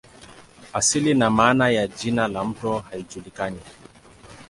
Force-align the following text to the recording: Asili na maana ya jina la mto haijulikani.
Asili 0.73 1.13
na 1.13 1.29
maana 1.29 1.69
ya 1.69 1.87
jina 1.87 2.27
la 2.27 2.43
mto 2.45 2.79
haijulikani. 2.79 3.59